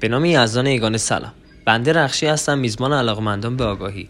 [0.00, 1.32] به نام یزدان ایگان سلام.
[1.64, 4.08] بنده رخشی هستم میزبان علاقمندان به آگاهی.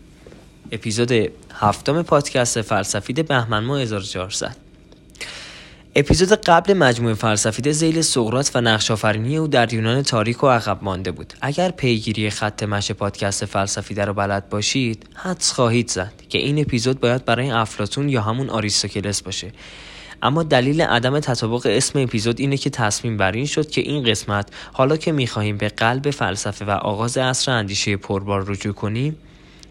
[0.73, 1.13] اپیزود
[1.55, 4.57] هفتم پادکست فلسفید بهمن ماه 1400
[5.97, 11.11] اپیزود قبل مجموعه فلسفید زیل سقراط و نقشافرینی او در یونان تاریک و عقب مانده
[11.11, 11.33] بود.
[11.41, 17.01] اگر پیگیری خط مش پادکست فلسفیده رو بلد باشید حدس خواهید زد که این اپیزود
[17.01, 19.53] باید برای افلاتون یا همون آریستوکلس باشه.
[20.23, 24.49] اما دلیل عدم تطابق اسم اپیزود اینه که تصمیم بر این شد که این قسمت
[24.73, 29.17] حالا که می‌خواهیم به قلب فلسفه و آغاز عصر اندیشه پربار رجوع کنیم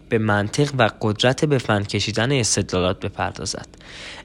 [0.08, 3.68] به منطق و قدرت به فن کشیدن استدلالات بپردازد.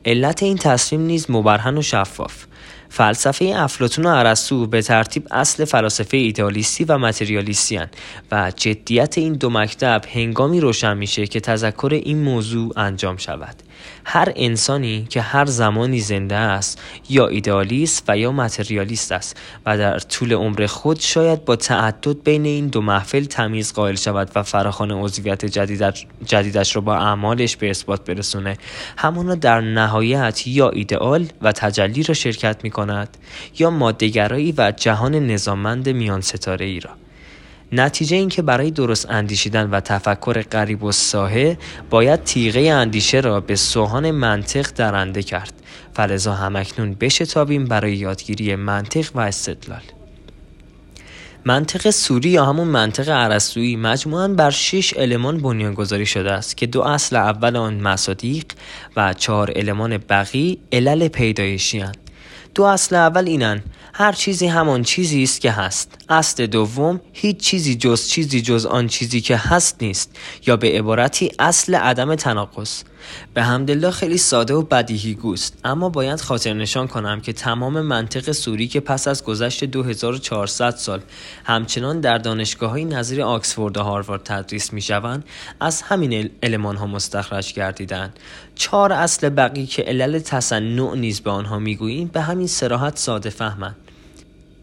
[0.05, 2.45] علت این تصمیم نیز مبرهن و شفاف.
[2.89, 7.79] فلسفه افلاتون و ارسطو به ترتیب اصل فلاسفه ایدالیستی و متریالیستی
[8.31, 13.55] و جدیت این دو مکتب هنگامی روشن میشه که تذکر این موضوع انجام شود.
[14.05, 19.99] هر انسانی که هر زمانی زنده است یا ایدالیست و یا متریالیست است و در
[19.99, 24.91] طول عمر خود شاید با تعدد بین این دو محفل تمیز قائل شود و فراخان
[24.91, 28.57] عضویت جدیدش, را با اعمالش به اثبات برسونه.
[28.97, 33.17] همانا در نهایت یا ایدئال و تجلی را شرکت می کند
[33.59, 37.02] یا مادهگرایی و جهان نظاممند میان ستاره ای را.
[37.75, 41.57] نتیجه این که برای درست اندیشیدن و تفکر قریب و ساحه
[41.89, 45.53] باید تیغه اندیشه را به سوهان منطق درنده کرد.
[45.93, 49.81] فلزا همکنون بشتابیم برای یادگیری منطق و استدلال.
[51.45, 56.81] منطق سوری یا همون منطق عرستویی مجموعاً بر شش المان بنیانگذاری شده است که دو
[56.81, 58.45] اصل اول آن مصادیق
[58.95, 61.81] و چهار المان بقی علل پیدایشی
[62.55, 63.63] دو اصل اول اینن.
[63.93, 65.91] هر چیزی همان چیزی است که هست.
[66.09, 70.17] اصل دوم هیچ چیزی جز چیزی جز آن چیزی که هست نیست.
[70.47, 72.83] یا به عبارتی اصل عدم تناقض.
[73.33, 75.57] به همدلله خیلی ساده و بدیهی گوست.
[75.63, 81.01] اما باید خاطر نشان کنم که تمام منطق سوری که پس از گذشت 2400 سال
[81.43, 85.25] همچنان در دانشگاه های نظیر آکسفورد و هاروارد تدریس می شوند
[85.59, 88.13] از همین علمان ها مستخرج گردیدن
[88.55, 93.75] چهار اصل بقی که علل تصنع نیز به آنها می‌گوییم به همین سراحت ساده فهمند.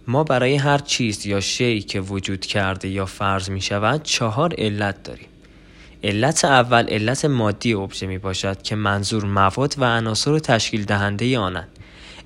[0.07, 5.03] ما برای هر چیز یا شی که وجود کرده یا فرض می شود چهار علت
[5.03, 5.27] داریم.
[6.05, 11.69] علت اول علت مادی ابژه می باشد که منظور مواد و عناصر تشکیل دهنده آنند.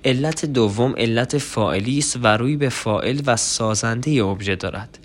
[0.04, 4.98] علت دوم علت فاعلی است و روی به فائل و سازنده ابژه دارد.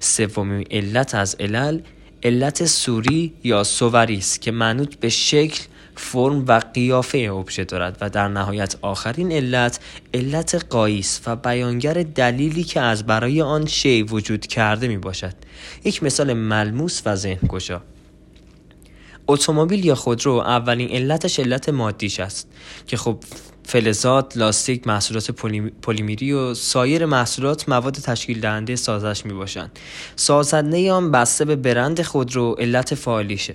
[0.00, 1.80] سومین علت از علل
[2.22, 5.64] علت سوری یا سووری است که منوط به شکل
[5.96, 9.80] فرم و قیافه ابژه دارد و در نهایت آخرین علت
[10.14, 15.34] علت قایس و بیانگر دلیلی که از برای آن شی وجود کرده می باشد
[15.84, 17.82] یک مثال ملموس و ذهن گشا
[19.28, 22.48] اتومبیل یا خودرو اولین علتش علت مادیش است
[22.86, 23.18] که خب
[23.64, 25.30] فلزات، لاستیک، محصولات
[25.82, 29.78] پلیمیری و سایر محصولات مواد تشکیل دهنده سازش می باشند.
[30.16, 33.54] سازنده آن بسته به برند خودرو علت فعالیشه.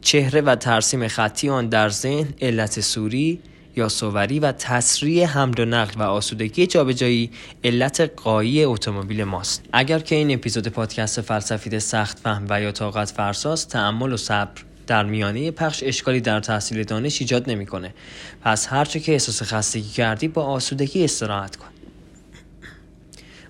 [0.00, 3.40] چهره و ترسیم خطی آن در ذهن علت سوری
[3.76, 7.30] یا سووری و تسریع حمل و نقل و آسودگی جابجایی
[7.64, 13.10] علت قایی اتومبیل ماست اگر که این اپیزود پادکست فلسفید سخت فهم و یا طاقت
[13.10, 17.94] فرساست تعمل و صبر در میانه پخش اشکالی در تحصیل دانش ایجاد نمی‌کنه.
[18.42, 21.66] پس هرچه که احساس خستگی کردی با آسودگی استراحت کن.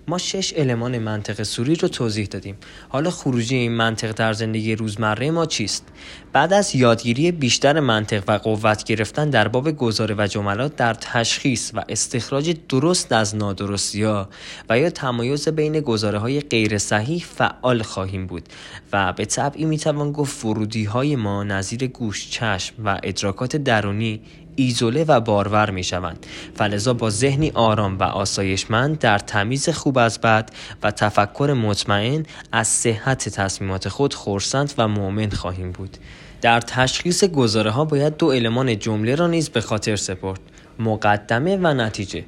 [0.09, 2.57] ما شش المان منطق سوری رو توضیح دادیم.
[2.89, 5.85] حالا خروجی این منطق در زندگی روزمره ما چیست؟
[6.33, 11.71] بعد از یادگیری بیشتر منطق و قوت گرفتن در باب گزاره و جملات در تشخیص
[11.75, 14.29] و استخراج درست از نادرستی ها
[14.69, 18.49] و یا تمایز بین گزاره های غیر صحیح فعال خواهیم بود
[18.93, 24.21] و به طبعی می‌توان گفت ورودی های ما نظیر گوش چشم و ادراکات درونی
[24.57, 26.27] ایزوله و بارور می شوند
[26.57, 30.51] فلزا با ذهنی آرام و آسایشمند در تمیز خوب از بد
[30.83, 35.99] و تفکر مطمئن از صحت تصمیمات خود خورسند و مؤمن خواهیم بود.
[36.43, 40.41] در تشخیص گزاره ها باید دو المان جمله را نیز به خاطر سپرد
[40.79, 42.25] مقدمه و نتیجه.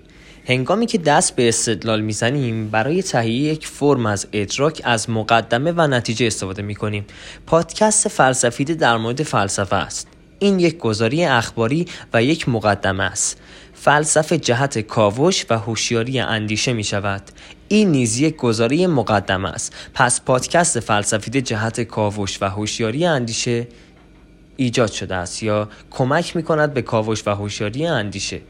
[0.46, 5.86] هنگامی که دست به استدلال می‌زنیم برای تهیه یک فرم از ادراک از مقدمه و
[5.86, 7.04] نتیجه استفاده می کنیم
[7.46, 10.08] پادکست فلسفیده در مورد فلسفه است.
[10.38, 13.40] این یک گزاری اخباری و یک مقدمه است.
[13.74, 17.22] فلسفه جهت کاوش و هوشیاری اندیشه می شود
[17.68, 19.74] این نیز یک گزاری مقدمه است.
[19.94, 23.66] پس پادکست فلسفیده جهت کاوش و هوشیاری اندیشه
[24.56, 28.40] ایجاد شده است یا کمک می کند به کاوش و هوشیاری اندیشه.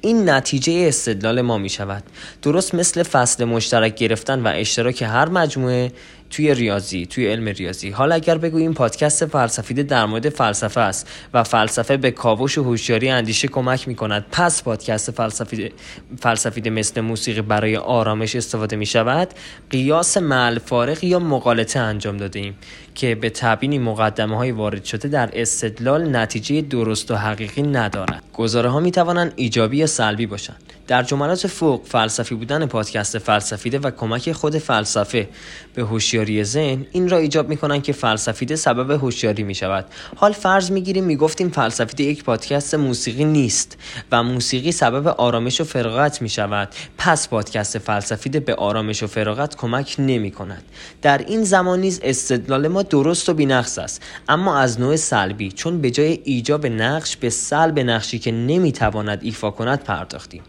[0.00, 2.02] این نتیجه استدلال ما می شود
[2.42, 5.92] درست مثل فصل مشترک گرفتن و اشتراک هر مجموعه
[6.32, 7.90] توی ریاضی توی علم ریاضی.
[7.90, 13.08] حالا اگر بگوییم پادکست فلسفیده در مورد فلسفه است و فلسفه به کاوش و هوشیاری
[13.08, 15.72] اندیشه کمک می کند پس پادکست فلسفیده,
[16.20, 19.28] فلسفیده مثل موسیقی برای آرامش استفاده می شود
[19.70, 22.52] قیاس مل فارق یا مقالطه انجام داده
[22.94, 28.22] که به تبیینی مقدمه های وارد شده در استدلال نتیجه درست و حقیقی ندارد.
[28.32, 29.32] گزاره ها می توانند
[29.62, 30.72] ایجابی یا سلبی باشند.
[30.92, 35.28] در جملات فوق فلسفی بودن پادکست فلسفیده و کمک خود فلسفه
[35.74, 39.84] به هوشیاری ذهن این را ایجاب می کنند که فلسفیده سبب هوشیاری می شود
[40.16, 43.78] حال فرض می گیریم می گفتیم فلسفیده یک پادکست موسیقی نیست
[44.12, 46.68] و موسیقی سبب آرامش و فراغت می شود
[46.98, 50.62] پس پادکست فلسفیده به آرامش و فراغت کمک نمی کند
[51.02, 54.02] در این زمان نیز استدلال ما درست و بینقص است.
[54.28, 59.50] اما از نوع سلبی چون به جای ایجاب نقش به سلب نقشی که نمی‌تواند ایفا
[59.50, 60.42] کند پرداختیم.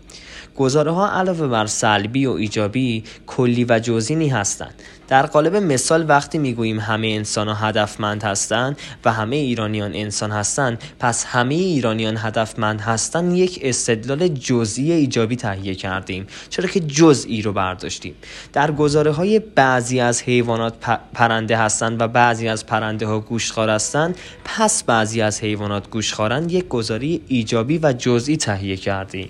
[0.56, 4.74] گزاره ها علاوه بر سلبی و ایجابی کلی و جزینی هستند.
[5.08, 10.84] در قالب مثال وقتی می‌گوییم همه انسان ها هدفمند هستند و همه ایرانیان انسان هستند
[11.00, 17.54] پس همه ایرانیان هدفمند هستند یک استدلال جزئی ایجابی تهیه کردیم چرا که جزئی رو
[17.54, 18.16] برداشتیم.
[18.54, 20.74] در گزاره های بعضی از حیوانات
[21.14, 26.68] پرنده هستند و بعضی از پرنده ها گوشتخوار هستند پس بعضی از حیوانات گوشتخوارند یک
[26.68, 29.30] گزاری ایجابی و جزئی تهیه کردیم.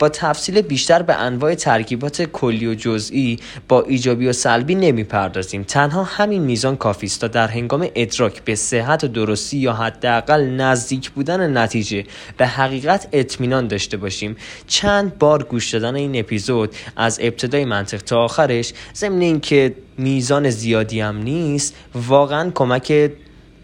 [0.00, 3.38] با تفصیل بیشتر به انواع ترکیبات کلی و جزئی
[3.68, 5.62] با ایجابی و سلبی نمی‌پردازیم.
[5.62, 10.40] تنها همین میزان کافی است تا در هنگام ادراک به صحت و درستی یا حداقل
[10.40, 12.04] نزدیک بودن نتیجه
[12.36, 14.36] به حقیقت اطمینان داشته باشیم.
[14.66, 21.00] چند بار گوش دادن این اپیزود از ابتدای منطق تا آخرش ضمن اینکه میزان زیادی
[21.00, 23.10] هم نیست واقعا کمک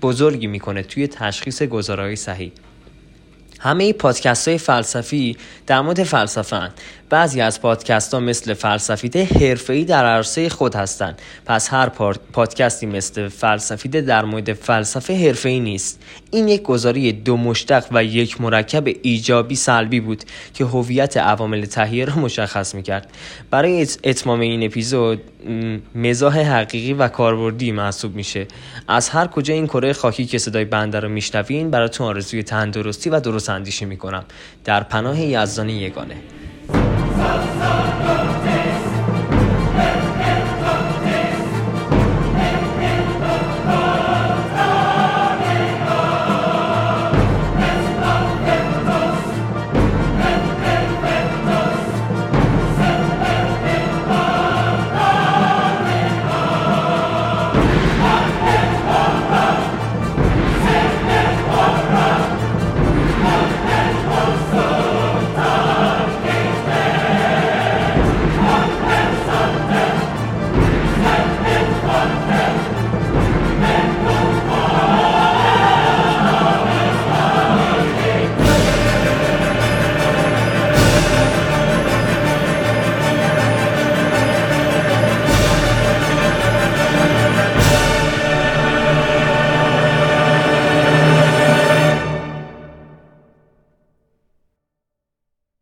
[0.03, 2.53] بزرگی می‌کنه توی تشخیص گزارهای صحیح.
[3.61, 5.37] همه پادکست های فلسفی
[5.67, 6.71] در مورد فلسفه
[7.11, 11.23] بعضی از پادکست ها مثل فلسفیده حرفه‌ای در عرصه خود هستند.
[11.47, 11.89] پس هر
[12.33, 16.03] پادکستی مثل فلسفیده در مورد فلسفه حرفه‌ای نیست.
[16.31, 20.25] این یک گزاری دو مشتق و یک مرکب ایجابی سلبی بود
[20.55, 23.11] که هویت عوامل تهیه را مشخص می‌کرد.
[23.51, 25.23] برای اتمام این اپیزود
[25.95, 28.47] مزاح حقیقی و کاربردی محسوب میشه.
[28.89, 33.21] از هر کجا این کره خاکی که صدای بنده رو میشنوین براتون آرزوی تندرستی و
[33.21, 34.25] درست اندیشی می‌کنم.
[34.65, 36.17] در پناه یزدان یگانه.